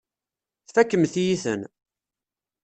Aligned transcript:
Tfakemt-iyi-ten. 0.67 1.61